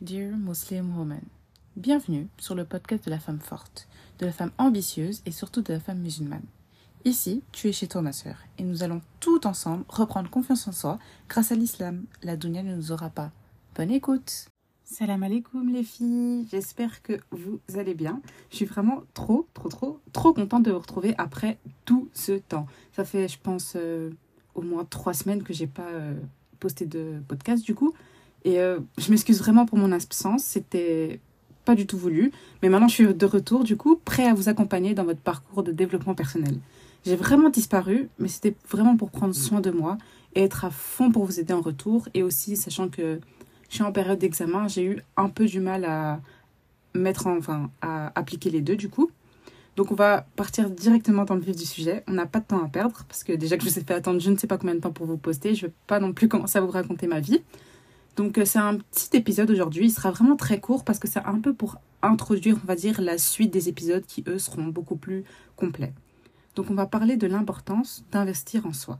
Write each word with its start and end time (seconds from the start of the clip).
Dear 0.00 0.34
Muslim 0.34 0.96
Woman, 0.96 1.20
bienvenue 1.76 2.26
sur 2.38 2.54
le 2.54 2.64
podcast 2.64 3.04
de 3.04 3.10
la 3.10 3.18
femme 3.18 3.38
forte, 3.38 3.86
de 4.18 4.24
la 4.24 4.32
femme 4.32 4.50
ambitieuse 4.56 5.20
et 5.26 5.30
surtout 5.30 5.60
de 5.60 5.74
la 5.74 5.78
femme 5.78 5.98
musulmane. 5.98 6.46
Ici, 7.04 7.42
tu 7.52 7.68
es 7.68 7.72
chez 7.72 7.86
toi 7.86 8.00
ma 8.00 8.12
sœur 8.12 8.36
et 8.56 8.62
nous 8.62 8.82
allons 8.82 9.02
tout 9.20 9.46
ensemble 9.46 9.84
reprendre 9.90 10.30
confiance 10.30 10.66
en 10.66 10.72
soi 10.72 10.98
grâce 11.28 11.52
à 11.52 11.54
l'islam. 11.54 12.06
La 12.22 12.38
dunya 12.38 12.62
ne 12.62 12.74
nous 12.74 12.92
aura 12.92 13.10
pas. 13.10 13.30
Bonne 13.74 13.90
écoute 13.90 14.46
Salam 14.84 15.22
alaikum 15.22 15.70
les 15.70 15.84
filles, 15.84 16.48
j'espère 16.50 17.02
que 17.02 17.20
vous 17.30 17.60
allez 17.76 17.92
bien. 17.92 18.22
Je 18.50 18.56
suis 18.56 18.64
vraiment 18.64 19.02
trop, 19.12 19.46
trop, 19.52 19.68
trop, 19.68 20.00
trop 20.14 20.32
contente 20.32 20.62
de 20.62 20.70
vous 20.70 20.78
retrouver 20.78 21.14
après 21.18 21.58
tout 21.84 22.08
ce 22.14 22.32
temps. 22.32 22.66
Ça 22.96 23.04
fait, 23.04 23.28
je 23.28 23.38
pense, 23.38 23.74
euh, 23.76 24.08
au 24.54 24.62
moins 24.62 24.86
trois 24.86 25.12
semaines 25.12 25.42
que 25.42 25.52
j'ai 25.52 25.66
pas 25.66 25.88
euh, 25.88 26.14
posté 26.58 26.86
de 26.86 27.20
podcast 27.28 27.62
du 27.62 27.74
coup. 27.74 27.92
Et 28.44 28.60
euh, 28.60 28.78
je 28.98 29.10
m'excuse 29.10 29.38
vraiment 29.38 29.66
pour 29.66 29.78
mon 29.78 29.92
absence, 29.92 30.44
c'était 30.44 31.20
pas 31.64 31.74
du 31.74 31.86
tout 31.86 31.98
voulu. 31.98 32.32
Mais 32.62 32.68
maintenant 32.68 32.88
je 32.88 32.94
suis 32.94 33.14
de 33.14 33.26
retour 33.26 33.64
du 33.64 33.76
coup, 33.76 34.00
prêt 34.04 34.26
à 34.26 34.34
vous 34.34 34.48
accompagner 34.48 34.94
dans 34.94 35.04
votre 35.04 35.20
parcours 35.20 35.62
de 35.62 35.72
développement 35.72 36.14
personnel. 36.14 36.56
J'ai 37.04 37.16
vraiment 37.16 37.48
disparu, 37.48 38.08
mais 38.18 38.28
c'était 38.28 38.54
vraiment 38.68 38.96
pour 38.96 39.10
prendre 39.10 39.34
soin 39.34 39.60
de 39.60 39.70
moi 39.70 39.96
et 40.34 40.42
être 40.42 40.64
à 40.64 40.70
fond 40.70 41.10
pour 41.10 41.24
vous 41.24 41.40
aider 41.40 41.54
en 41.54 41.60
retour. 41.60 42.08
Et 42.12 42.22
aussi, 42.22 42.56
sachant 42.56 42.88
que 42.88 43.20
je 43.68 43.74
suis 43.74 43.82
en 43.82 43.92
période 43.92 44.18
d'examen, 44.18 44.68
j'ai 44.68 44.84
eu 44.84 45.02
un 45.16 45.28
peu 45.28 45.46
du 45.46 45.60
mal 45.60 45.84
à 45.84 46.20
mettre 46.94 47.26
en, 47.26 47.38
enfin, 47.38 47.70
à 47.80 48.12
appliquer 48.18 48.50
les 48.50 48.60
deux 48.60 48.76
du 48.76 48.88
coup. 48.88 49.10
Donc 49.76 49.92
on 49.92 49.94
va 49.94 50.26
partir 50.36 50.68
directement 50.68 51.24
dans 51.24 51.36
le 51.36 51.40
vif 51.40 51.56
du 51.56 51.64
sujet. 51.64 52.02
On 52.06 52.12
n'a 52.12 52.26
pas 52.26 52.40
de 52.40 52.44
temps 52.44 52.62
à 52.62 52.68
perdre 52.68 53.04
parce 53.08 53.24
que 53.24 53.32
déjà 53.32 53.56
que 53.56 53.64
je 53.64 53.70
vous 53.70 53.78
ai 53.78 53.82
fait 53.82 53.94
attendre 53.94 54.20
je 54.20 54.30
ne 54.30 54.36
sais 54.36 54.46
pas 54.46 54.58
combien 54.58 54.74
de 54.74 54.80
temps 54.80 54.90
pour 54.90 55.06
vous 55.06 55.16
poster, 55.16 55.54
je 55.54 55.66
ne 55.66 55.70
vais 55.70 55.74
pas 55.86 56.00
non 56.00 56.12
plus 56.12 56.28
commencer 56.28 56.58
à 56.58 56.60
vous 56.60 56.70
raconter 56.70 57.06
ma 57.06 57.20
vie. 57.20 57.42
Donc 58.16 58.38
euh, 58.38 58.44
c'est 58.44 58.58
un 58.58 58.76
petit 58.78 59.16
épisode 59.16 59.50
aujourd'hui, 59.50 59.86
il 59.86 59.90
sera 59.90 60.10
vraiment 60.10 60.36
très 60.36 60.60
court 60.60 60.84
parce 60.84 60.98
que 60.98 61.08
c'est 61.08 61.24
un 61.24 61.40
peu 61.40 61.54
pour 61.54 61.76
introduire, 62.02 62.58
on 62.62 62.66
va 62.66 62.76
dire, 62.76 63.00
la 63.00 63.18
suite 63.18 63.52
des 63.52 63.68
épisodes 63.68 64.04
qui 64.06 64.24
eux 64.26 64.38
seront 64.38 64.66
beaucoup 64.66 64.96
plus 64.96 65.24
complets. 65.56 65.92
Donc 66.56 66.70
on 66.70 66.74
va 66.74 66.86
parler 66.86 67.16
de 67.16 67.26
l'importance 67.26 68.04
d'investir 68.10 68.66
en 68.66 68.72
soi. 68.72 68.98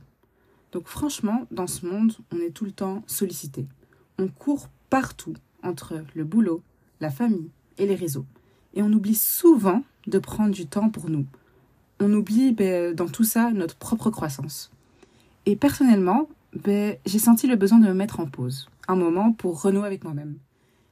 Donc 0.71 0.87
franchement, 0.87 1.45
dans 1.51 1.67
ce 1.67 1.85
monde, 1.85 2.13
on 2.31 2.37
est 2.37 2.51
tout 2.51 2.65
le 2.65 2.71
temps 2.71 3.03
sollicité 3.07 3.67
on 4.21 4.27
court 4.27 4.69
partout 4.89 5.33
entre 5.63 6.03
le 6.15 6.23
boulot, 6.23 6.61
la 6.99 7.09
famille 7.09 7.49
et 7.77 7.85
les 7.85 7.95
réseaux. 7.95 8.25
Et 8.73 8.81
on 8.81 8.91
oublie 8.91 9.15
souvent 9.15 9.83
de 10.07 10.19
prendre 10.19 10.51
du 10.51 10.67
temps 10.67 10.89
pour 10.89 11.09
nous. 11.09 11.25
On 11.99 12.11
oublie 12.13 12.51
ben, 12.51 12.93
dans 12.93 13.07
tout 13.07 13.23
ça 13.23 13.51
notre 13.51 13.75
propre 13.75 14.09
croissance. 14.09 14.71
Et 15.45 15.55
personnellement, 15.55 16.29
ben, 16.53 16.97
j'ai 17.05 17.19
senti 17.19 17.47
le 17.47 17.55
besoin 17.55 17.79
de 17.79 17.87
me 17.87 17.93
mettre 17.93 18.19
en 18.19 18.27
pause, 18.27 18.67
un 18.87 18.95
moment 18.95 19.31
pour 19.31 19.61
renouer 19.61 19.85
avec 19.85 20.03
moi-même. 20.03 20.37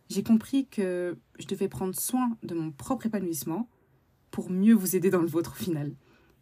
J'ai 0.09 0.23
compris 0.23 0.65
que 0.65 1.17
je 1.37 1.47
devais 1.47 1.67
prendre 1.67 1.93
soin 1.93 2.37
de 2.43 2.55
mon 2.55 2.71
propre 2.71 3.05
épanouissement 3.05 3.67
pour 4.31 4.49
mieux 4.49 4.73
vous 4.73 4.95
aider 4.95 5.09
dans 5.09 5.21
le 5.21 5.27
vôtre 5.27 5.53
au 5.55 5.63
final. 5.63 5.91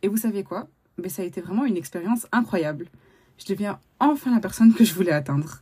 Et 0.02 0.08
vous 0.08 0.18
savez 0.18 0.44
quoi? 0.44 0.68
Ben, 0.98 1.10
Ça 1.10 1.22
a 1.22 1.26
été 1.26 1.42
vraiment 1.42 1.66
une 1.66 1.78
expérience 1.78 2.28
incroyable. 2.32 2.88
Je 3.38 3.46
deviens 3.46 3.80
enfin 4.00 4.34
la 4.34 4.40
personne 4.40 4.74
que 4.74 4.86
je 4.86 4.94
voulais 4.94 5.12
atteindre. 5.12 5.62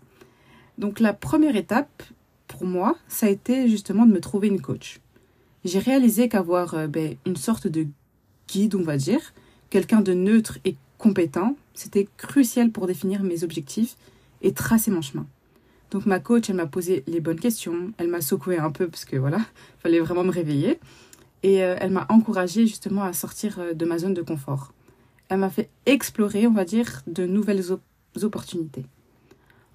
Donc 0.77 0.99
la 0.99 1.13
première 1.13 1.55
étape 1.55 2.03
pour 2.47 2.65
moi, 2.65 2.95
ça 3.07 3.25
a 3.25 3.29
été 3.29 3.67
justement 3.69 4.05
de 4.05 4.11
me 4.11 4.19
trouver 4.19 4.49
une 4.49 4.61
coach. 4.61 4.99
J'ai 5.63 5.79
réalisé 5.79 6.29
qu'avoir 6.29 6.75
euh, 6.75 6.87
ben, 6.87 7.15
une 7.25 7.35
sorte 7.35 7.67
de 7.67 7.87
guide, 8.47 8.75
on 8.75 8.83
va 8.83 8.97
dire, 8.97 9.33
quelqu'un 9.69 10.01
de 10.01 10.13
neutre 10.13 10.59
et 10.63 10.75
compétent, 10.97 11.55
c'était 11.73 12.07
crucial 12.17 12.71
pour 12.71 12.87
définir 12.87 13.23
mes 13.23 13.43
objectifs 13.43 13.97
et 14.41 14.53
tracer 14.53 14.91
mon 14.91 15.01
chemin. 15.01 15.25
Donc 15.91 16.05
ma 16.05 16.19
coach, 16.19 16.49
elle 16.49 16.55
m'a 16.55 16.65
posé 16.65 17.03
les 17.07 17.19
bonnes 17.19 17.39
questions, 17.39 17.93
elle 17.97 18.07
m'a 18.07 18.21
secoué 18.21 18.57
un 18.57 18.71
peu 18.71 18.87
parce 18.87 19.05
que 19.05 19.15
voilà, 19.17 19.37
il 19.37 19.43
fallait 19.79 19.99
vraiment 19.99 20.23
me 20.23 20.31
réveiller. 20.31 20.79
Et 21.43 21.63
euh, 21.63 21.75
elle 21.79 21.91
m'a 21.91 22.07
encouragé 22.09 22.65
justement 22.65 23.03
à 23.03 23.13
sortir 23.13 23.59
euh, 23.59 23.73
de 23.73 23.85
ma 23.85 23.99
zone 23.99 24.13
de 24.13 24.21
confort. 24.21 24.73
Elle 25.29 25.39
m'a 25.39 25.49
fait 25.49 25.69
explorer, 25.85 26.47
on 26.47 26.53
va 26.53 26.65
dire, 26.65 27.03
de 27.07 27.25
nouvelles 27.25 27.63
opportunités. 28.21 28.85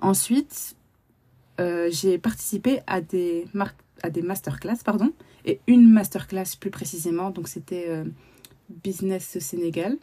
Ensuite, 0.01 0.75
euh, 1.61 1.89
j'ai 1.93 2.19
participé 2.19 2.81
à 2.87 3.01
des, 3.01 3.47
à 4.03 4.11
des 4.11 4.23
masterclass, 4.23 4.79
pardon, 4.85 5.13
et 5.45 5.61
une 5.67 5.89
masterclass 5.89 6.57
plus 6.59 6.71
précisément, 6.71 7.31
donc 7.31 7.49
c'était 7.49 8.05
Business 8.69 9.39
Sénégal. 9.39 9.97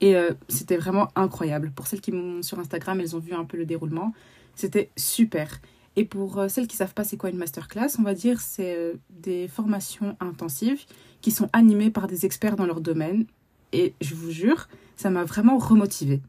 Et 0.00 0.16
euh, 0.16 0.32
c'était 0.48 0.76
vraiment 0.76 1.08
incroyable. 1.16 1.72
Pour 1.74 1.86
celles 1.86 2.00
qui 2.00 2.12
m'ont 2.12 2.42
sur 2.42 2.58
Instagram, 2.58 3.00
elles 3.00 3.16
ont 3.16 3.20
vu 3.20 3.32
un 3.32 3.44
peu 3.44 3.56
le 3.56 3.64
déroulement. 3.64 4.12
C'était 4.54 4.90
super. 4.96 5.60
Et 5.96 6.04
pour 6.04 6.44
celles 6.48 6.66
qui 6.66 6.74
ne 6.74 6.78
savent 6.78 6.94
pas 6.94 7.04
c'est 7.04 7.16
quoi 7.16 7.30
une 7.30 7.38
masterclass, 7.38 7.96
on 7.98 8.02
va 8.02 8.12
dire 8.12 8.40
c'est 8.40 8.92
des 9.08 9.48
formations 9.48 10.14
intensives 10.20 10.84
qui 11.22 11.30
sont 11.30 11.48
animées 11.54 11.90
par 11.90 12.06
des 12.06 12.26
experts 12.26 12.56
dans 12.56 12.66
leur 12.66 12.82
domaine. 12.82 13.24
Et 13.72 13.94
je 14.02 14.14
vous 14.14 14.30
jure, 14.30 14.68
ça 14.96 15.08
m'a 15.08 15.24
vraiment 15.24 15.58
remotivée. 15.58 16.20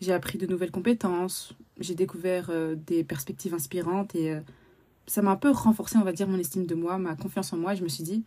J'ai 0.00 0.12
appris 0.12 0.38
de 0.38 0.46
nouvelles 0.46 0.70
compétences, 0.70 1.54
j'ai 1.78 1.94
découvert 1.94 2.48
euh, 2.50 2.74
des 2.74 3.04
perspectives 3.04 3.54
inspirantes 3.54 4.14
et 4.14 4.32
euh, 4.32 4.40
ça 5.06 5.22
m'a 5.22 5.32
un 5.32 5.36
peu 5.36 5.50
renforcé, 5.50 5.98
on 5.98 6.04
va 6.04 6.12
dire, 6.12 6.28
mon 6.28 6.38
estime 6.38 6.66
de 6.66 6.74
moi, 6.74 6.98
ma 6.98 7.16
confiance 7.16 7.52
en 7.52 7.56
moi. 7.56 7.74
Je 7.74 7.82
me 7.82 7.88
suis 7.88 8.04
dit, 8.04 8.24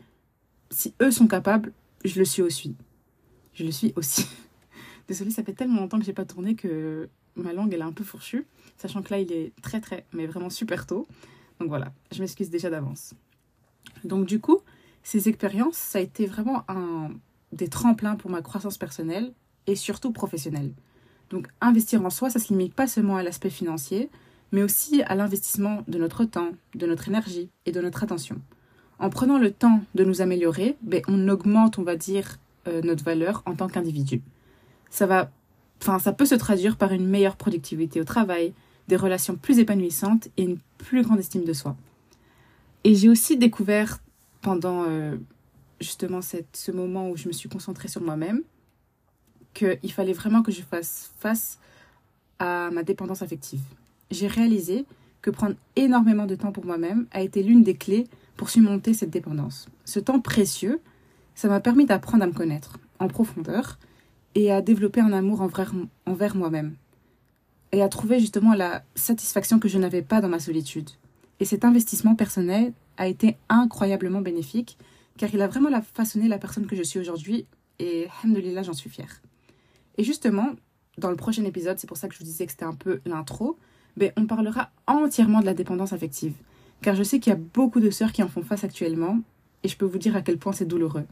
si 0.70 0.94
eux 1.02 1.12
sont 1.12 1.28
capables, 1.28 1.72
je 2.04 2.20
le 2.20 2.26
suis 2.26 2.42
aussi. 2.42 2.76
Je 3.54 3.64
le 3.64 3.72
suis 3.72 3.94
aussi. 3.96 4.26
Désolée, 5.08 5.32
ça 5.32 5.44
fait 5.44 5.54
tellement 5.54 5.82
longtemps 5.82 6.00
que 6.00 6.06
j'ai 6.06 6.14
pas 6.14 6.26
tourné 6.26 6.56
que 6.56 7.10
ma 7.36 7.54
langue 7.54 7.74
elle 7.74 7.82
est 7.82 7.84
un 7.84 7.92
peu 7.92 8.04
fourchue, 8.04 8.46
sachant 8.78 9.02
que 9.02 9.12
là 9.12 9.20
il 9.20 9.32
est 9.32 9.54
très 9.62 9.82
très, 9.82 10.06
mais 10.14 10.28
vraiment 10.28 10.50
super 10.50 10.86
tôt. 10.86 11.08
Donc 11.60 11.70
voilà, 11.70 11.92
je 12.12 12.22
m'excuse 12.22 12.50
déjà 12.50 12.70
d'avance. 12.70 13.14
Donc 14.04 14.26
du 14.26 14.40
coup, 14.40 14.60
ces 15.04 15.30
expériences, 15.30 15.76
ça 15.76 16.00
a 16.00 16.02
été 16.02 16.26
vraiment 16.26 16.64
un 16.68 17.12
des 17.52 17.68
tremplins 17.68 18.16
pour 18.16 18.32
ma 18.32 18.42
croissance 18.42 18.78
personnelle 18.78 19.34
et 19.68 19.76
surtout 19.76 20.12
professionnelle. 20.12 20.74
Donc 21.30 21.48
investir 21.62 22.04
en 22.06 22.10
soi, 22.10 22.30
ça 22.30 22.40
ne 22.40 22.44
se 22.44 22.50
limite 22.50 22.74
pas 22.74 22.88
seulement 22.88 23.18
à 23.18 23.24
l'aspect 23.24 23.50
financier, 23.50 24.10
mais 24.52 24.64
aussi 24.64 25.02
à 25.04 25.16
l'investissement 25.16 25.84
de 25.88 25.98
notre 25.98 26.26
temps, 26.26 26.52
de 26.76 26.88
notre 26.88 27.08
énergie 27.08 27.50
et 27.66 27.72
de 27.72 27.82
notre 27.82 28.04
attention. 28.04 28.40
En 29.00 29.10
prenant 29.10 29.38
le 29.38 29.52
temps 29.52 29.82
de 29.96 30.04
nous 30.04 30.22
améliorer, 30.22 30.78
ben, 30.82 31.02
on 31.08 31.28
augmente, 31.28 31.80
on 31.80 31.84
va 31.84 31.96
dire, 31.96 32.38
euh, 32.68 32.82
notre 32.84 33.04
valeur 33.04 33.42
en 33.46 33.56
tant 33.56 33.68
qu'individu. 33.68 34.22
Ça 34.94 35.08
va, 35.08 35.32
enfin, 35.82 35.98
ça 35.98 36.14
peut 36.14 36.28
se 36.28 36.36
traduire 36.36 36.78
par 36.78 36.92
une 36.92 37.08
meilleure 37.08 37.36
productivité 37.36 38.00
au 38.00 38.04
travail, 38.04 38.54
des 38.88 38.96
relations 38.96 39.36
plus 39.36 39.58
épanouissantes 39.58 40.28
et 40.38 40.44
une 40.44 40.60
plus 40.78 41.02
grande 41.02 41.18
estime 41.18 41.46
de 41.46 41.54
soi. 41.54 41.76
Et 42.84 42.94
j'ai 42.94 43.10
aussi 43.10 43.36
découvert 43.36 43.98
pendant 44.42 44.84
euh, 44.88 45.16
justement 45.82 46.22
cette, 46.22 46.56
ce 46.56 46.72
moment 46.72 47.10
où 47.10 47.18
je 47.18 47.28
me 47.28 47.34
suis 47.34 47.50
concentrée 47.50 47.88
sur 47.88 48.02
moi-même 48.02 48.44
qu'il 49.56 49.92
fallait 49.92 50.14
vraiment 50.14 50.44
que 50.44 50.52
je 50.52 50.62
fasse 50.62 51.12
face 51.18 51.58
à 52.38 52.70
ma 52.72 52.84
dépendance 52.84 53.24
affective. 53.24 53.62
J'ai 54.12 54.28
réalisé 54.28 54.86
que 55.24 55.32
prendre 55.32 55.56
énormément 55.76 56.28
de 56.28 56.36
temps 56.36 56.52
pour 56.52 56.66
moi-même 56.66 57.08
a 57.10 57.24
été 57.24 57.42
l'une 57.42 57.64
des 57.64 57.76
clés 57.76 58.06
pour 58.38 58.52
surmonter 58.52 58.94
cette 58.94 59.10
dépendance. 59.10 59.70
Ce 59.86 60.00
temps 60.00 60.20
précieux, 60.20 60.82
ça 61.34 61.48
m'a 61.48 61.62
permis 61.62 61.88
d'apprendre 61.88 62.26
à 62.26 62.28
me 62.28 62.34
connaître 62.34 62.78
en 63.00 63.08
profondeur 63.08 63.80
et 64.36 64.52
à 64.52 64.62
développer 64.62 65.02
un 65.02 65.14
amour 65.14 65.42
envers, 65.42 66.36
moi-même 66.36 66.76
et 67.72 67.82
à 67.82 67.90
trouver 67.90 68.20
justement 68.20 68.54
la 68.54 68.84
satisfaction 68.94 69.60
que 69.60 69.68
je 69.68 69.80
n'avais 69.80 70.04
pas 70.04 70.22
dans 70.22 70.30
ma 70.30 70.40
solitude. 70.40 70.92
Et 71.40 71.46
cet 71.46 71.66
investissement 71.66 72.14
personnel 72.14 72.72
a 72.98 73.08
été 73.08 73.36
incroyablement 73.50 74.22
bénéfique 74.22 74.78
car 75.18 75.34
il 75.34 75.42
a 75.42 75.48
vraiment 75.48 75.70
façonné 75.82 76.28
la 76.28 76.38
personne 76.38 76.68
que 76.68 76.76
je 76.76 76.84
suis 76.84 77.00
aujourd'hui 77.00 77.48
et, 77.80 78.08
alhamdoulilah, 78.22 78.64
j'en 78.64 78.74
suis 78.74 78.90
fière. 78.90 79.22
Et 79.98 80.04
justement, 80.04 80.52
dans 80.98 81.10
le 81.10 81.16
prochain 81.16 81.44
épisode, 81.46 81.80
c'est 81.80 81.88
pour 81.88 81.98
ça 81.98 82.08
que 82.08 82.14
je 82.14 82.20
vous 82.20 82.26
disais 82.26 82.46
que 82.46 82.52
c'était 82.52 82.66
un 82.66 82.76
peu 82.76 83.02
l'intro, 83.06 83.58
ben, 83.98 84.12
on 84.18 84.26
parlera 84.26 84.70
entièrement 84.88 85.40
de 85.40 85.46
la 85.46 85.54
dépendance 85.54 85.94
affective. 85.94 86.34
Car 86.82 86.96
je 86.96 87.04
sais 87.04 87.20
qu'il 87.20 87.32
y 87.32 87.36
a 87.36 87.40
beaucoup 87.54 87.80
de 87.80 87.90
sœurs 87.90 88.12
qui 88.12 88.24
en 88.24 88.28
font 88.28 88.44
face 88.44 88.64
actuellement, 88.64 89.20
et 89.64 89.68
je 89.68 89.78
peux 89.78 89.86
vous 89.86 89.98
dire 89.98 90.16
à 90.16 90.22
quel 90.22 90.38
point 90.38 90.54
c'est 90.54 90.66
douloureux. 90.66 91.06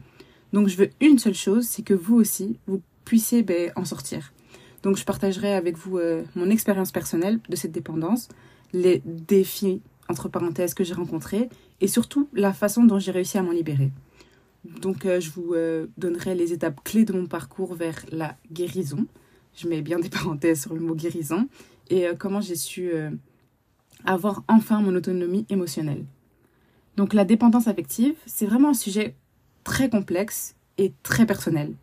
Donc 0.52 0.68
je 0.68 0.76
veux 0.76 0.90
une 1.00 1.18
seule 1.18 1.34
chose, 1.34 1.66
c'est 1.66 1.82
que 1.82 1.94
vous 1.94 2.16
aussi, 2.16 2.58
vous 2.66 2.82
puissiez 3.04 3.42
ben, 3.42 3.72
en 3.76 3.84
sortir. 3.84 4.32
Donc 4.82 4.96
je 4.96 5.04
partagerai 5.04 5.54
avec 5.54 5.76
vous 5.76 5.98
euh, 5.98 6.24
mon 6.34 6.50
expérience 6.50 6.90
personnelle 6.90 7.38
de 7.48 7.56
cette 7.56 7.72
dépendance, 7.72 8.28
les 8.72 9.02
défis, 9.04 9.80
entre 10.08 10.28
parenthèses, 10.28 10.74
que 10.74 10.84
j'ai 10.84 10.94
rencontrés, 10.94 11.48
et 11.80 11.88
surtout 11.88 12.28
la 12.32 12.52
façon 12.52 12.84
dont 12.84 12.98
j'ai 12.98 13.12
réussi 13.12 13.38
à 13.38 13.42
m'en 13.42 13.52
libérer. 13.52 13.90
Donc, 14.64 15.06
euh, 15.06 15.20
je 15.20 15.30
vous 15.30 15.54
euh, 15.54 15.86
donnerai 15.96 16.34
les 16.34 16.52
étapes 16.52 16.82
clés 16.84 17.04
de 17.04 17.12
mon 17.12 17.26
parcours 17.26 17.74
vers 17.74 18.04
la 18.10 18.36
guérison. 18.52 19.06
Je 19.56 19.68
mets 19.68 19.82
bien 19.82 19.98
des 19.98 20.08
parenthèses 20.08 20.62
sur 20.62 20.74
le 20.74 20.80
mot 20.80 20.94
guérison. 20.94 21.48
Et 21.90 22.06
comment 22.18 22.40
j'ai 22.40 22.54
su 22.54 22.90
avoir 24.06 24.44
enfin 24.48 24.80
mon 24.80 24.94
autonomie 24.94 25.44
émotionnelle. 25.50 26.04
Donc, 26.96 27.12
la 27.12 27.24
dépendance 27.24 27.68
affective, 27.68 28.14
c'est 28.24 28.46
vraiment 28.46 28.70
un 28.70 28.74
sujet 28.74 29.14
très 29.64 29.90
complexe 29.90 30.54
et 30.78 30.92
très 31.02 31.26
personnel. 31.26 31.74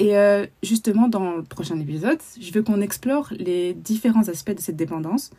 Et 0.00 0.14
justement, 0.62 1.06
dans 1.08 1.36
le 1.36 1.42
prochain 1.44 1.78
épisode, 1.78 2.18
je 2.40 2.52
veux 2.52 2.62
qu'on 2.62 2.80
explore 2.80 3.28
les 3.30 3.74
différents 3.74 4.28
aspects 4.28 4.50
de 4.54 4.60
cette 4.60 4.76
dépendance, 4.76 5.30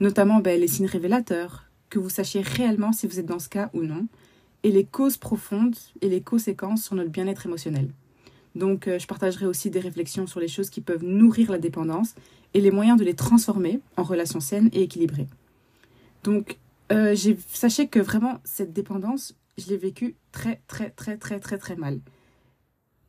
notamment 0.00 0.40
ben, 0.40 0.58
les 0.58 0.66
signes 0.66 0.86
révélateurs, 0.86 1.68
que 1.90 1.98
vous 1.98 2.10
sachiez 2.10 2.40
réellement 2.40 2.92
si 2.92 3.06
vous 3.06 3.18
êtes 3.18 3.26
dans 3.26 3.38
ce 3.38 3.48
cas 3.48 3.70
ou 3.74 3.82
non, 3.82 4.06
et 4.62 4.70
les 4.70 4.84
causes 4.84 5.16
profondes 5.16 5.76
et 6.00 6.08
les 6.08 6.20
conséquences 6.20 6.84
sur 6.84 6.94
notre 6.94 7.10
bien-être 7.10 7.46
émotionnel. 7.46 7.90
Donc, 8.54 8.88
euh, 8.88 8.98
je 8.98 9.06
partagerai 9.06 9.46
aussi 9.46 9.70
des 9.70 9.80
réflexions 9.80 10.26
sur 10.26 10.40
les 10.40 10.48
choses 10.48 10.70
qui 10.70 10.80
peuvent 10.80 11.04
nourrir 11.04 11.50
la 11.50 11.58
dépendance 11.58 12.14
et 12.54 12.60
les 12.60 12.70
moyens 12.70 12.98
de 12.98 13.04
les 13.04 13.14
transformer 13.14 13.80
en 13.96 14.02
relations 14.02 14.40
saines 14.40 14.70
et 14.72 14.82
équilibrées. 14.82 15.28
Donc, 16.24 16.58
euh, 16.90 17.14
sachez 17.48 17.88
que 17.88 18.00
vraiment, 18.00 18.40
cette 18.44 18.72
dépendance, 18.72 19.36
je 19.58 19.68
l'ai 19.68 19.76
vécue 19.76 20.16
très, 20.32 20.60
très, 20.66 20.90
très, 20.90 21.16
très, 21.18 21.38
très, 21.38 21.58
très 21.58 21.76
mal. 21.76 22.00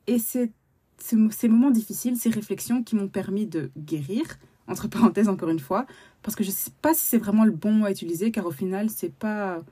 Et 0.08 0.20
c'est 0.20 0.52
ces 1.00 1.48
moments 1.48 1.72
difficiles, 1.72 2.18
ces 2.18 2.30
réflexions 2.30 2.84
qui 2.84 2.96
m'ont 2.96 3.08
permis 3.08 3.46
de 3.46 3.72
guérir, 3.78 4.26
entre 4.68 4.88
parenthèses 4.88 5.30
encore 5.30 5.50
une 5.50 5.60
fois, 5.60 5.86
parce 6.22 6.36
que 6.36 6.44
je 6.44 6.50
ne 6.50 6.56
sais 6.56 6.72
pas 6.82 6.94
si 6.94 7.06
c'est 7.06 7.18
vraiment 7.18 7.46
le 7.46 7.52
bon 7.52 7.72
mot 7.72 7.86
à 7.86 7.92
utiliser, 7.92 8.32
car 8.32 8.46
au 8.46 8.52
final, 8.52 8.90
c'est 8.90 9.14
pas, 9.14 9.64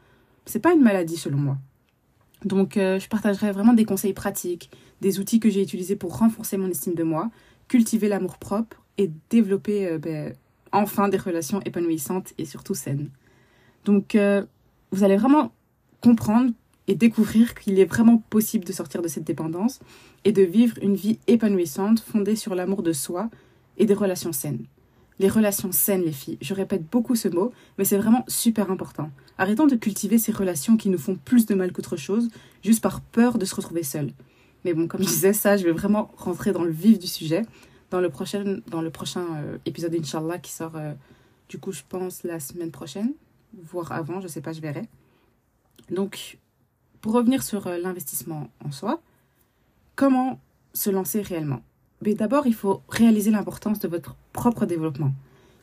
pas 0.61 0.73
une 0.73 0.81
maladie 0.81 1.17
selon 1.17 1.37
moi. 1.37 1.57
Donc, 2.45 2.77
euh, 2.77 2.99
je 2.99 3.07
partagerai 3.07 3.51
vraiment 3.51 3.73
des 3.73 3.85
conseils 3.85 4.13
pratiques, 4.13 4.69
des 5.01 5.19
outils 5.19 5.39
que 5.39 5.49
j'ai 5.49 5.61
utilisés 5.61 5.95
pour 5.95 6.17
renforcer 6.17 6.57
mon 6.57 6.69
estime 6.69 6.93
de 6.93 7.03
moi, 7.03 7.29
cultiver 7.67 8.07
l'amour 8.07 8.37
propre 8.37 8.77
et 8.97 9.11
développer 9.29 9.87
euh, 9.87 9.97
ben, 9.97 10.33
enfin 10.71 11.09
des 11.09 11.17
relations 11.17 11.61
épanouissantes 11.65 12.33
et 12.37 12.45
surtout 12.45 12.75
saines. 12.75 13.09
Donc, 13.85 14.15
euh, 14.15 14.45
vous 14.91 15.03
allez 15.03 15.17
vraiment 15.17 15.51
comprendre 16.01 16.51
et 16.87 16.95
découvrir 16.95 17.53
qu'il 17.55 17.79
est 17.79 17.85
vraiment 17.85 18.23
possible 18.29 18.65
de 18.65 18.71
sortir 18.71 19.01
de 19.01 19.07
cette 19.07 19.25
dépendance 19.25 19.79
et 20.23 20.31
de 20.31 20.41
vivre 20.41 20.77
une 20.81 20.95
vie 20.95 21.19
épanouissante 21.27 21.99
fondée 21.99 22.35
sur 22.35 22.55
l'amour 22.55 22.81
de 22.81 22.93
soi 22.93 23.29
et 23.77 23.85
des 23.85 23.93
relations 23.93 24.31
saines. 24.31 24.65
Les 25.19 25.29
relations 25.29 25.71
saines, 25.71 26.03
les 26.03 26.11
filles. 26.11 26.37
Je 26.41 26.53
répète 26.53 26.89
beaucoup 26.89 27.15
ce 27.15 27.27
mot, 27.27 27.51
mais 27.77 27.85
c'est 27.85 27.97
vraiment 27.97 28.23
super 28.27 28.71
important. 28.71 29.09
Arrêtons 29.37 29.67
de 29.67 29.75
cultiver 29.75 30.17
ces 30.17 30.31
relations 30.31 30.77
qui 30.77 30.89
nous 30.89 30.97
font 30.97 31.15
plus 31.15 31.45
de 31.45 31.55
mal 31.55 31.71
qu'autre 31.71 31.97
chose, 31.97 32.29
juste 32.63 32.83
par 32.83 33.01
peur 33.01 33.37
de 33.37 33.45
se 33.45 33.55
retrouver 33.55 33.83
seul. 33.83 34.11
Mais 34.63 34.73
bon, 34.73 34.87
comme 34.87 35.01
je 35.01 35.07
disais 35.07 35.33
ça, 35.33 35.57
je 35.57 35.63
vais 35.63 35.71
vraiment 35.71 36.11
rentrer 36.17 36.51
dans 36.51 36.63
le 36.63 36.71
vif 36.71 36.99
du 36.99 37.07
sujet 37.07 37.43
dans 37.89 38.01
le 38.01 38.09
prochain, 38.09 38.59
dans 38.67 38.81
le 38.81 38.89
prochain 38.89 39.25
euh, 39.37 39.57
épisode, 39.65 39.95
Inch'Allah, 39.95 40.39
qui 40.39 40.51
sort, 40.51 40.75
euh, 40.75 40.93
du 41.49 41.57
coup, 41.59 41.71
je 41.71 41.81
pense, 41.87 42.23
la 42.23 42.39
semaine 42.39 42.71
prochaine, 42.71 43.13
voire 43.53 43.91
avant, 43.91 44.19
je 44.19 44.27
sais 44.27 44.41
pas, 44.41 44.51
je 44.51 44.61
verrai. 44.61 44.83
Donc, 45.89 46.37
pour 47.01 47.13
revenir 47.13 47.43
sur 47.43 47.67
euh, 47.67 47.77
l'investissement 47.77 48.49
en 48.63 48.71
soi, 48.71 49.01
comment 49.95 50.39
se 50.73 50.89
lancer 50.89 51.21
réellement? 51.21 51.61
Mais 52.01 52.13
d'abord, 52.13 52.47
il 52.47 52.53
faut 52.53 52.81
réaliser 52.89 53.31
l'importance 53.31 53.79
de 53.79 53.87
votre 53.87 54.15
propre 54.33 54.65
développement. 54.65 55.11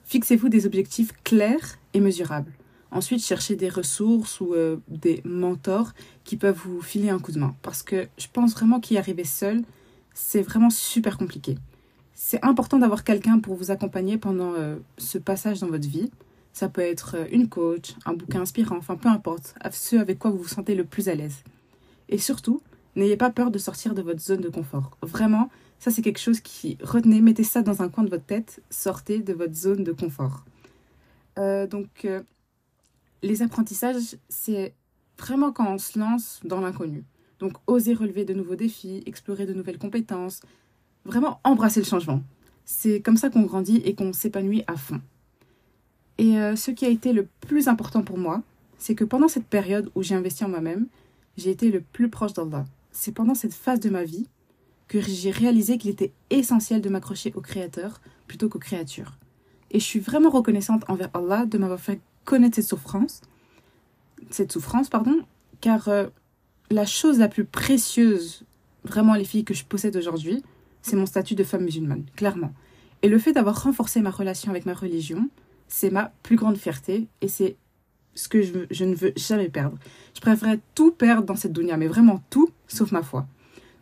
Fixez-vous 0.04 0.48
des 0.48 0.66
objectifs 0.66 1.12
clairs 1.22 1.78
et 1.94 2.00
mesurables. 2.00 2.52
Ensuite, 2.90 3.24
cherchez 3.24 3.56
des 3.56 3.68
ressources 3.68 4.40
ou 4.40 4.54
euh, 4.54 4.76
des 4.88 5.20
mentors 5.24 5.92
qui 6.24 6.36
peuvent 6.36 6.60
vous 6.64 6.80
filer 6.80 7.10
un 7.10 7.18
coup 7.18 7.32
de 7.32 7.38
main. 7.38 7.56
Parce 7.62 7.82
que 7.82 8.06
je 8.18 8.26
pense 8.32 8.52
vraiment 8.52 8.80
qu'y 8.80 8.98
arriver 8.98 9.24
seul, 9.24 9.62
c'est 10.12 10.42
vraiment 10.42 10.70
super 10.70 11.18
compliqué. 11.18 11.58
C'est 12.14 12.44
important 12.44 12.78
d'avoir 12.78 13.02
quelqu'un 13.02 13.40
pour 13.40 13.56
vous 13.56 13.72
accompagner 13.72 14.16
pendant 14.16 14.52
euh, 14.54 14.76
ce 14.98 15.18
passage 15.18 15.58
dans 15.58 15.66
votre 15.66 15.88
vie. 15.88 16.10
Ça 16.54 16.70
peut 16.70 16.80
être 16.80 17.16
euh, 17.16 17.26
une 17.30 17.50
coach, 17.50 17.94
un 18.06 18.14
bouquin 18.14 18.40
inspirant, 18.40 18.78
enfin 18.78 18.96
peu 18.96 19.08
importe, 19.10 19.54
ce 19.70 19.96
avec 19.96 20.18
quoi 20.18 20.30
vous 20.30 20.38
vous 20.38 20.48
sentez 20.48 20.74
le 20.74 20.84
plus 20.84 21.10
à 21.10 21.14
l'aise. 21.14 21.42
Et 22.08 22.16
surtout, 22.16 22.62
n'ayez 22.96 23.18
pas 23.18 23.30
peur 23.30 23.50
de 23.50 23.58
sortir 23.58 23.94
de 23.94 24.00
votre 24.00 24.20
zone 24.20 24.40
de 24.40 24.48
confort. 24.48 24.96
Vraiment, 25.02 25.50
ça, 25.78 25.90
c'est 25.90 26.00
quelque 26.00 26.20
chose 26.20 26.40
qui 26.40 26.78
retenez, 26.82 27.20
mettez 27.20 27.44
ça 27.44 27.60
dans 27.60 27.82
un 27.82 27.90
coin 27.90 28.04
de 28.04 28.08
votre 28.08 28.24
tête, 28.24 28.62
sortez 28.70 29.18
de 29.18 29.34
votre 29.34 29.54
zone 29.54 29.84
de 29.84 29.92
confort. 29.92 30.44
Euh, 31.38 31.66
donc, 31.66 32.04
euh, 32.04 32.22
les 33.22 33.42
apprentissages, 33.42 34.16
c'est 34.28 34.74
vraiment 35.18 35.52
quand 35.52 35.74
on 35.74 35.78
se 35.78 35.98
lance 35.98 36.40
dans 36.44 36.60
l'inconnu. 36.60 37.04
Donc, 37.38 37.54
oser 37.66 37.94
relever 37.94 38.24
de 38.24 38.32
nouveaux 38.32 38.54
défis, 38.54 39.02
explorer 39.06 39.44
de 39.44 39.52
nouvelles 39.52 39.78
compétences, 39.78 40.40
vraiment 41.04 41.40
embrasser 41.44 41.80
le 41.80 41.86
changement. 41.86 42.22
C'est 42.64 43.00
comme 43.00 43.16
ça 43.16 43.28
qu'on 43.28 43.42
grandit 43.42 43.82
et 43.84 43.94
qu'on 43.94 44.12
s'épanouit 44.12 44.64
à 44.66 44.76
fond. 44.76 45.00
Et 46.18 46.38
euh, 46.38 46.56
ce 46.56 46.70
qui 46.70 46.84
a 46.84 46.88
été 46.88 47.12
le 47.12 47.26
plus 47.40 47.68
important 47.68 48.02
pour 48.02 48.18
moi, 48.18 48.42
c'est 48.78 48.94
que 48.94 49.04
pendant 49.04 49.28
cette 49.28 49.46
période 49.46 49.90
où 49.94 50.02
j'ai 50.02 50.14
investi 50.14 50.44
en 50.44 50.48
moi-même, 50.48 50.86
j'ai 51.36 51.50
été 51.50 51.70
le 51.70 51.80
plus 51.80 52.08
proche 52.08 52.32
d'Allah. 52.32 52.64
C'est 52.92 53.12
pendant 53.12 53.34
cette 53.34 53.54
phase 53.54 53.80
de 53.80 53.90
ma 53.90 54.04
vie 54.04 54.28
que 54.86 55.00
j'ai 55.00 55.30
réalisé 55.30 55.78
qu'il 55.78 55.90
était 55.90 56.12
essentiel 56.30 56.80
de 56.80 56.88
m'accrocher 56.88 57.32
au 57.34 57.40
Créateur 57.40 58.00
plutôt 58.26 58.48
qu'aux 58.48 58.58
créatures. 58.58 59.18
Et 59.70 59.80
je 59.80 59.84
suis 59.84 59.98
vraiment 59.98 60.30
reconnaissante 60.30 60.84
envers 60.88 61.10
Allah 61.14 61.46
de 61.46 61.58
m'avoir 61.58 61.80
fait 61.80 62.00
connaître 62.24 62.56
cette 62.56 62.68
souffrance, 62.68 63.22
cette 64.30 64.52
souffrance, 64.52 64.88
pardon, 64.88 65.20
car 65.60 65.88
euh, 65.88 66.06
la 66.70 66.86
chose 66.86 67.18
la 67.18 67.28
plus 67.28 67.44
précieuse, 67.44 68.44
vraiment 68.84 69.14
les 69.14 69.24
filles 69.24 69.44
que 69.44 69.54
je 69.54 69.64
possède 69.64 69.96
aujourd'hui, 69.96 70.42
c'est 70.82 70.96
mon 70.96 71.06
statut 71.06 71.34
de 71.34 71.44
femme 71.44 71.64
musulmane, 71.64 72.04
clairement. 72.14 72.52
Et 73.02 73.08
le 73.08 73.18
fait 73.18 73.32
d'avoir 73.32 73.64
renforcé 73.64 74.00
ma 74.00 74.10
relation 74.10 74.50
avec 74.50 74.66
ma 74.66 74.74
religion, 74.74 75.28
c'est 75.68 75.90
ma 75.90 76.12
plus 76.22 76.36
grande 76.36 76.56
fierté 76.56 77.08
et 77.20 77.28
c'est 77.28 77.56
ce 78.14 78.28
que 78.28 78.42
je, 78.42 78.84
ne 78.84 78.94
veux 78.94 79.12
jamais 79.16 79.48
perdre. 79.48 79.76
Je 80.14 80.20
préférerais 80.20 80.60
tout 80.74 80.92
perdre 80.92 81.24
dans 81.24 81.36
cette 81.36 81.52
dunya, 81.52 81.76
mais 81.76 81.88
vraiment 81.88 82.22
tout, 82.30 82.50
sauf 82.68 82.92
ma 82.92 83.02
foi. 83.02 83.26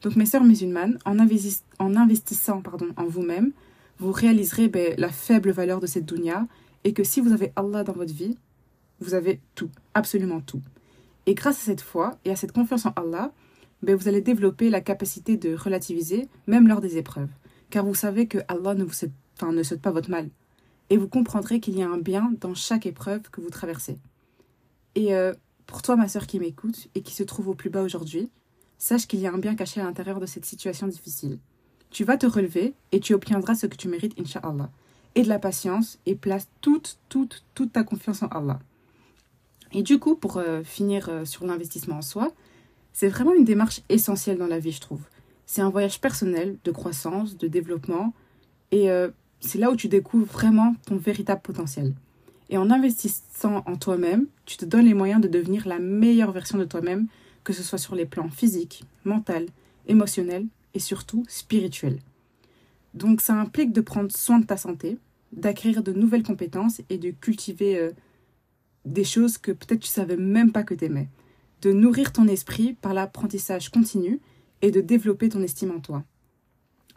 Donc 0.02 0.17
mes 0.17 0.26
sœurs 0.26 0.44
musulmanes, 0.44 0.99
en, 1.05 1.19
investissant 1.19 2.61
pardon, 2.61 2.88
en 2.96 3.05
vous-même, 3.05 3.52
vous 3.99 4.11
réaliserez 4.11 4.69
ben, 4.69 4.94
la 4.99 5.11
faible 5.11 5.50
valeur 5.50 5.81
de 5.81 5.87
cette 5.87 6.06
dunya 6.06 6.46
et 6.84 6.93
que 6.93 7.05
si 7.05 7.20
vous 7.20 7.32
avez 7.32 7.52
Allah 7.56 7.84
dans 7.84 7.93
votre 7.93 8.12
vie, 8.12 8.37
vous 9.00 9.14
avez 9.14 9.40
tout, 9.55 9.70
absolument 9.94 10.40
tout. 10.40 10.62
Et 11.26 11.34
grâce 11.34 11.61
à 11.61 11.64
cette 11.64 11.81
foi 11.81 12.19
et 12.25 12.31
à 12.31 12.37
cette 12.37 12.52
confiance 12.52 12.87
en 12.87 12.93
Allah, 12.96 13.32
ben, 13.82 13.94
vous 13.94 14.08
allez 14.08 14.20
développer 14.20 14.70
la 14.70 14.81
capacité 14.81 15.37
de 15.37 15.55
relativiser 15.55 16.29
même 16.46 16.67
lors 16.69 16.81
des 16.81 16.96
épreuves. 16.96 17.31
Car 17.70 17.84
vous 17.84 17.94
savez 17.94 18.26
que 18.26 18.38
Allah 18.49 18.75
ne, 18.75 18.84
vous 18.84 19.52
ne 19.52 19.62
souhaite 19.62 19.82
pas 19.82 19.90
votre 19.90 20.11
mal. 20.11 20.29
Et 20.92 20.98
vous 20.98 21.08
comprendrez 21.08 21.58
qu'il 21.58 21.78
y 21.78 21.82
a 21.82 21.88
un 21.88 21.96
bien 21.96 22.34
dans 22.38 22.52
chaque 22.52 22.84
épreuve 22.84 23.22
que 23.30 23.40
vous 23.40 23.48
traversez. 23.48 23.96
Et 24.94 25.14
euh, 25.14 25.32
pour 25.66 25.80
toi, 25.80 25.96
ma 25.96 26.06
sœur 26.06 26.26
qui 26.26 26.38
m'écoute 26.38 26.88
et 26.94 27.00
qui 27.00 27.14
se 27.14 27.22
trouve 27.22 27.48
au 27.48 27.54
plus 27.54 27.70
bas 27.70 27.80
aujourd'hui, 27.80 28.28
sache 28.76 29.06
qu'il 29.06 29.20
y 29.20 29.26
a 29.26 29.32
un 29.32 29.38
bien 29.38 29.54
caché 29.54 29.80
à 29.80 29.84
l'intérieur 29.84 30.20
de 30.20 30.26
cette 30.26 30.44
situation 30.44 30.86
difficile. 30.86 31.38
Tu 31.88 32.04
vas 32.04 32.18
te 32.18 32.26
relever 32.26 32.74
et 32.92 33.00
tu 33.00 33.14
obtiendras 33.14 33.54
ce 33.54 33.66
que 33.66 33.76
tu 33.76 33.88
mérites, 33.88 34.20
Inch'Allah. 34.20 34.70
Et 35.14 35.22
de 35.22 35.30
la 35.30 35.38
patience 35.38 35.98
et 36.04 36.14
place 36.14 36.46
toute, 36.60 36.98
toute, 37.08 37.42
toute 37.54 37.72
ta 37.72 37.84
confiance 37.84 38.22
en 38.22 38.28
Allah. 38.28 38.60
Et 39.72 39.82
du 39.82 39.98
coup, 39.98 40.14
pour 40.14 40.36
euh, 40.36 40.62
finir 40.62 41.08
euh, 41.08 41.24
sur 41.24 41.46
l'investissement 41.46 41.96
en 41.96 42.02
soi, 42.02 42.32
c'est 42.93 43.08
vraiment 43.08 43.32
une 43.32 43.44
démarche 43.44 43.81
essentielle 43.88 44.36
dans 44.36 44.46
la 44.46 44.58
vie, 44.58 44.72
je 44.72 44.82
trouve. 44.82 45.00
C'est 45.46 45.62
un 45.62 45.70
voyage 45.70 46.02
personnel 46.02 46.58
de 46.64 46.70
croissance, 46.70 47.38
de 47.38 47.48
développement, 47.48 48.12
et 48.72 48.90
c'est 49.43 49.58
là 49.58 49.70
où 49.70 49.77
tu 49.77 49.89
découvres 49.89 50.27
vraiment 50.27 50.75
ton 50.87 50.96
véritable 50.96 51.43
potentiel. 51.43 51.93
Et 52.49 52.58
en 52.58 52.70
investissant 52.70 53.63
en 53.67 53.77
toi-même, 53.77 54.27
tu 54.46 54.56
te 54.56 54.65
donnes 54.65 54.87
les 54.87 54.94
moyens 54.94 55.20
de 55.20 55.29
devenir 55.29 55.67
la 55.67 55.79
meilleure 55.79 56.32
version 56.32 56.58
de 56.58 56.65
toi-même 56.65 57.06
que 57.44 57.53
ce 57.53 57.63
soit 57.63 57.79
sur 57.79 57.94
les 57.94 58.06
plans 58.06 58.31
physiques, 58.31 58.84
mental, 59.05 59.46
émotionnel 59.87 60.46
et 60.75 60.79
surtout 60.79 61.25
spirituel. 61.29 61.99
Donc 62.94 63.20
ça 63.20 63.34
implique 63.34 63.72
de 63.72 63.81
prendre 63.81 64.13
soin 64.13 64.39
de 64.39 64.46
ta 64.46 64.56
santé, 64.56 64.99
d'acquérir 65.32 65.82
de 65.82 65.93
nouvelles 65.93 66.22
compétences 66.22 66.81
et 66.89 66.99
de 66.99 67.11
cultiver 67.11 67.79
euh, 67.79 67.91
des 68.84 69.05
choses 69.05 69.39
que 69.39 69.53
peut-être 69.53 69.81
tu 69.81 69.89
savais 69.89 70.17
même 70.17 70.53
pas 70.53 70.63
que 70.63 70.75
tu 70.75 70.84
aimais, 70.84 71.08
de 71.63 71.72
nourrir 71.72 72.13
ton 72.13 72.29
esprit 72.29 72.75
par 72.75 72.94
l'apprentissage 72.94 73.70
continu 73.70 74.20
et 74.61 74.70
de 74.70 74.81
développer 74.81 75.29
ton 75.29 75.43
estime 75.43 75.72
en 75.72 75.81
toi. 75.81 76.05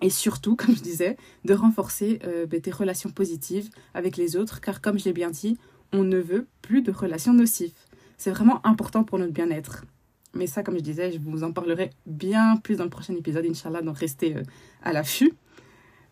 Et 0.01 0.09
surtout, 0.09 0.55
comme 0.57 0.75
je 0.75 0.81
disais, 0.81 1.17
de 1.43 1.53
renforcer 1.53 2.19
euh, 2.25 2.45
ben, 2.45 2.61
tes 2.61 2.71
relations 2.71 3.09
positives 3.09 3.69
avec 3.93 4.17
les 4.17 4.35
autres, 4.35 4.61
car 4.61 4.81
comme 4.81 4.99
je 4.99 5.05
l'ai 5.05 5.13
bien 5.13 5.29
dit, 5.29 5.57
on 5.91 6.03
ne 6.03 6.17
veut 6.17 6.47
plus 6.61 6.81
de 6.81 6.91
relations 6.91 7.33
nocives. 7.33 7.73
C'est 8.17 8.31
vraiment 8.31 8.65
important 8.65 9.03
pour 9.03 9.19
notre 9.19 9.33
bien-être. 9.33 9.85
Mais 10.33 10.47
ça, 10.47 10.63
comme 10.63 10.75
je 10.75 10.81
disais, 10.81 11.11
je 11.11 11.19
vous 11.19 11.43
en 11.43 11.51
parlerai 11.51 11.91
bien 12.05 12.57
plus 12.57 12.75
dans 12.75 12.83
le 12.83 12.89
prochain 12.89 13.15
épisode, 13.15 13.45
Inch'Allah, 13.45 13.81
donc 13.81 13.97
restez 13.97 14.35
euh, 14.35 14.43
à 14.83 14.91
l'affût. 14.91 15.33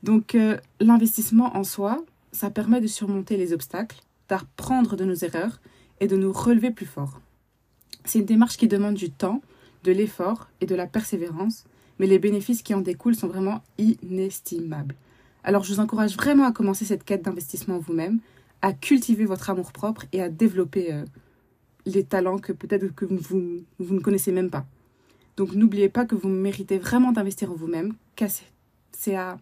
Donc, 0.02 0.36
euh, 0.36 0.58
l'investissement 0.80 1.56
en 1.56 1.63
soi, 1.63 2.04
ça 2.32 2.50
permet 2.50 2.82
de 2.82 2.88
surmonter 2.88 3.38
les 3.38 3.54
obstacles, 3.54 4.00
d'apprendre 4.30 4.96
de 4.96 5.06
nos 5.06 5.16
erreurs 5.16 5.62
et 6.00 6.08
de 6.08 6.16
nous 6.16 6.32
relever 6.32 6.72
plus 6.72 6.86
fort. 6.86 7.20
C'est 8.06 8.20
une 8.20 8.25
démarche 8.25 8.58
qui 8.58 8.68
demande 8.68 8.96
du 8.96 9.12
temps, 9.12 9.42
de 9.84 9.92
l'effort 9.92 10.48
et 10.62 10.66
de 10.66 10.75
la 10.75 10.88
persévérance, 10.88 11.66
mais 12.03 12.10
les 12.10 12.19
bénéfices 12.19 12.63
qui 12.63 12.74
en 12.74 12.81
découlent 12.81 13.15
sont 13.15 13.29
vraiment 13.29 13.63
inestimables. 13.77 14.93
Alors, 15.45 15.63
je 15.63 15.74
vous 15.74 15.79
encourage 15.79 16.17
vraiment 16.17 16.45
à 16.45 16.51
commencer 16.51 16.83
cette 16.83 17.05
quête 17.05 17.22
d'investissement 17.22 17.77
en 17.77 17.79
vous-même, 17.79 18.19
à 18.62 18.74
cultiver 18.74 19.24
votre 19.24 19.50
amour-propre 19.50 20.03
et 20.12 20.22
à 20.22 20.27
développer 20.27 20.91
euh, 20.91 21.05
les 21.86 22.03
talents 22.03 22.39
que 22.39 22.51
peut-être 22.51 22.93
que 22.93 23.05
vous, 23.05 23.63
vous 23.79 23.95
ne 23.95 24.01
connaissez 24.01 24.33
même 24.33 24.50
pas. 24.50 24.65
Donc 25.38 25.53
n'oubliez 25.55 25.88
pas 25.88 26.03
que 26.03 26.15
vous 26.15 26.27
méritez 26.27 26.77
vraiment 26.77 27.13
d'investir 27.13 27.51
en 27.51 27.55
vous-même, 27.55 27.93
c'est 28.91 29.15
à... 29.15 29.39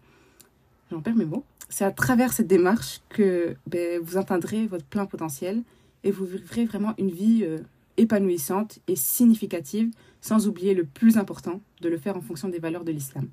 C'est 1.68 1.84
à 1.84 1.90
travers 1.90 2.32
cette 2.32 2.46
démarche 2.46 3.00
que 3.08 3.56
ben, 3.66 4.00
vous 4.00 4.18
atteindrez 4.18 4.68
votre 4.68 4.84
plein 4.84 5.06
potentiel 5.06 5.64
et 6.04 6.12
vous 6.12 6.26
vivrez 6.26 6.64
vraiment 6.66 6.94
une 6.96 7.10
vie 7.10 7.40
euh, 7.42 7.58
épanouissante 7.96 8.78
et 8.88 8.96
significative, 8.96 9.90
sans 10.20 10.46
oublier 10.46 10.74
le 10.74 10.84
plus 10.84 11.18
important, 11.18 11.60
de 11.80 11.88
le 11.88 11.98
faire 11.98 12.16
en 12.16 12.20
fonction 12.20 12.48
des 12.48 12.58
valeurs 12.58 12.84
de 12.84 12.92
l'islam. 12.92 13.28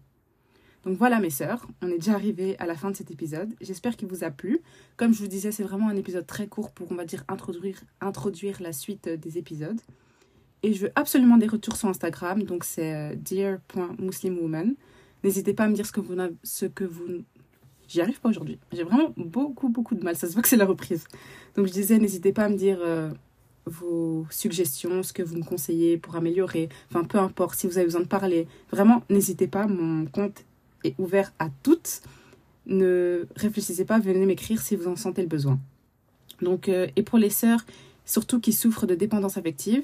Donc 0.85 0.97
voilà 0.97 1.19
mes 1.19 1.29
sœurs, 1.29 1.67
on 1.81 1.89
est 1.89 1.97
déjà 1.97 2.13
arrivé 2.13 2.57
à 2.57 2.65
la 2.65 2.75
fin 2.75 2.89
de 2.89 2.95
cet 2.95 3.11
épisode. 3.11 3.53
J'espère 3.59 3.97
qu'il 3.97 4.07
vous 4.07 4.23
a 4.23 4.31
plu. 4.31 4.61
Comme 4.95 5.13
je 5.13 5.19
vous 5.19 5.27
disais, 5.27 5.51
c'est 5.51 5.63
vraiment 5.63 5.89
un 5.89 5.95
épisode 5.95 6.25
très 6.25 6.47
court 6.47 6.71
pour, 6.71 6.91
on 6.91 6.95
va 6.95 7.05
dire, 7.05 7.25
introduire, 7.27 8.61
la 8.61 8.71
suite 8.71 9.07
euh, 9.07 9.17
des 9.17 9.37
épisodes. 9.37 9.79
Et 10.63 10.73
je 10.73 10.85
veux 10.85 10.91
absolument 10.95 11.37
des 11.37 11.47
retours 11.47 11.75
sur 11.75 11.89
Instagram, 11.89 12.43
donc 12.43 12.63
c'est 12.63 12.93
euh, 12.93 13.15
dear.muslimwoman. 13.15 14.75
N'hésitez 15.23 15.53
pas 15.53 15.65
à 15.65 15.67
me 15.67 15.73
dire 15.73 15.85
ce 15.85 15.91
que 15.91 16.01
vous... 16.01 16.15
Ce 16.43 16.65
que 16.65 16.85
vous... 16.85 17.23
J'y 17.89 18.01
arrive 18.01 18.21
pas 18.21 18.29
aujourd'hui. 18.29 18.59
J'ai 18.71 18.83
vraiment 18.83 19.13
beaucoup, 19.17 19.67
beaucoup 19.67 19.95
de 19.95 20.03
mal. 20.03 20.15
Ça 20.15 20.27
se 20.27 20.33
voit 20.33 20.43
que 20.43 20.47
c'est 20.47 20.55
la 20.55 20.65
reprise. 20.65 21.05
Donc 21.55 21.65
je 21.65 21.71
disais, 21.71 21.97
n'hésitez 21.97 22.31
pas 22.31 22.45
à 22.45 22.49
me 22.49 22.55
dire 22.55 22.77
euh, 22.81 23.09
vos 23.65 24.25
suggestions, 24.29 25.03
ce 25.03 25.13
que 25.13 25.23
vous 25.23 25.37
me 25.37 25.43
conseillez 25.43 25.97
pour 25.97 26.15
améliorer. 26.15 26.69
Enfin, 26.89 27.03
peu 27.03 27.17
importe, 27.17 27.59
si 27.59 27.67
vous 27.67 27.77
avez 27.77 27.85
besoin 27.85 28.01
de 28.01 28.07
parler. 28.07 28.47
Vraiment, 28.71 29.03
n'hésitez 29.09 29.47
pas. 29.47 29.67
Mon 29.67 30.05
compte 30.05 30.45
est 30.83 30.95
ouvert 30.97 31.33
à 31.39 31.49
toutes. 31.63 32.01
Ne 32.65 33.27
réfléchissez 33.35 33.85
pas, 33.85 33.99
venez 33.99 34.25
m'écrire 34.25 34.61
si 34.61 34.75
vous 34.75 34.87
en 34.87 34.95
sentez 34.95 35.21
le 35.21 35.27
besoin. 35.27 35.59
Donc, 36.41 36.69
euh, 36.69 36.87
et 36.95 37.03
pour 37.03 37.17
les 37.17 37.29
sœurs, 37.29 37.65
surtout 38.05 38.39
qui 38.39 38.53
souffrent 38.53 38.85
de 38.85 38.95
dépendance 38.95 39.37
affective, 39.37 39.83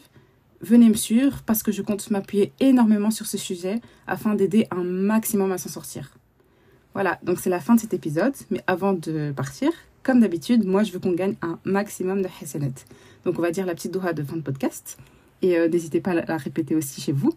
venez 0.61 0.89
me 0.89 0.95
suivre 0.95 1.41
parce 1.45 1.63
que 1.63 1.71
je 1.71 1.81
compte 1.81 2.09
m'appuyer 2.11 2.53
énormément 2.59 3.11
sur 3.11 3.25
ce 3.25 3.37
sujet 3.37 3.81
afin 4.07 4.35
d'aider 4.35 4.67
un 4.71 4.83
maximum 4.83 5.51
à 5.51 5.57
s'en 5.57 5.69
sortir. 5.69 6.11
Voilà, 6.93 7.19
donc 7.23 7.39
c'est 7.39 7.49
la 7.49 7.59
fin 7.59 7.75
de 7.75 7.79
cet 7.79 7.93
épisode, 7.93 8.33
mais 8.49 8.61
avant 8.67 8.93
de 8.93 9.33
partir, 9.35 9.71
comme 10.05 10.19
d'habitude, 10.19 10.63
moi 10.65 10.83
je 10.83 10.91
veux 10.91 10.99
qu'on 10.99 11.13
gagne 11.13 11.35
un 11.41 11.59
maximum 11.65 12.21
de 12.21 12.29
hasanet. 12.39 12.85
Donc 13.25 13.39
on 13.39 13.41
va 13.41 13.49
dire 13.49 13.65
la 13.65 13.73
petite 13.73 13.91
doha 13.91 14.13
de 14.13 14.23
fin 14.23 14.37
de 14.37 14.41
podcast, 14.41 14.99
et 15.41 15.57
euh, 15.57 15.67
n'hésitez 15.67 15.99
pas 15.99 16.11
à 16.11 16.25
la 16.25 16.37
répéter 16.37 16.75
aussi 16.75 17.01
chez 17.01 17.11
vous. 17.11 17.33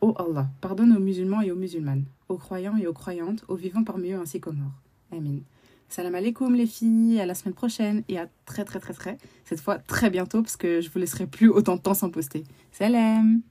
Oh 0.00 0.12
Allah, 0.18 0.48
pardonne 0.60 0.94
aux 0.96 1.00
musulmans 1.00 1.42
et 1.42 1.52
aux 1.52 1.56
musulmanes, 1.56 2.04
aux 2.28 2.36
croyants 2.36 2.76
et 2.76 2.88
aux 2.88 2.92
croyantes, 2.92 3.44
aux 3.46 3.54
vivants 3.54 3.84
parmi 3.84 4.10
eux 4.10 4.18
ainsi 4.18 4.40
qu'aux 4.40 4.52
morts. 4.52 4.82
Amen. 5.12 5.42
Salam 5.88 6.16
alaikum 6.16 6.56
les 6.56 6.66
filles, 6.66 7.20
à 7.20 7.26
la 7.26 7.36
semaine 7.36 7.54
prochaine 7.54 8.02
et 8.08 8.18
à 8.18 8.26
très 8.46 8.64
très 8.64 8.80
très 8.80 8.94
très, 8.94 9.18
cette 9.44 9.60
fois 9.60 9.78
très 9.78 10.10
bientôt 10.10 10.42
parce 10.42 10.56
que 10.56 10.80
je 10.80 10.90
vous 10.90 10.98
laisserai 10.98 11.28
plus 11.28 11.50
autant 11.50 11.76
de 11.76 11.82
temps 11.82 11.94
sans 11.94 12.10
poster. 12.10 12.42
Salam 12.72 13.42